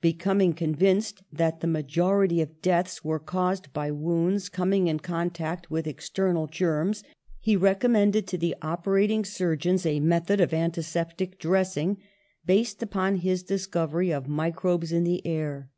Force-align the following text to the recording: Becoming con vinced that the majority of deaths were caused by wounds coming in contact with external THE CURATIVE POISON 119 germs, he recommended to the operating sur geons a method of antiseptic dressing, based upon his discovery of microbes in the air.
Becoming 0.00 0.52
con 0.52 0.76
vinced 0.76 1.22
that 1.32 1.58
the 1.58 1.66
majority 1.66 2.40
of 2.40 2.62
deaths 2.62 3.04
were 3.04 3.18
caused 3.18 3.72
by 3.72 3.90
wounds 3.90 4.48
coming 4.48 4.86
in 4.86 5.00
contact 5.00 5.68
with 5.68 5.88
external 5.88 6.46
THE 6.46 6.52
CURATIVE 6.52 6.92
POISON 6.92 7.08
119 7.08 7.10
germs, 7.10 7.40
he 7.40 7.56
recommended 8.20 8.28
to 8.28 8.38
the 8.38 8.54
operating 8.62 9.24
sur 9.24 9.56
geons 9.56 9.84
a 9.84 9.98
method 9.98 10.40
of 10.40 10.54
antiseptic 10.54 11.40
dressing, 11.40 11.98
based 12.46 12.84
upon 12.84 13.16
his 13.16 13.42
discovery 13.42 14.12
of 14.12 14.28
microbes 14.28 14.92
in 14.92 15.02
the 15.02 15.26
air. 15.26 15.70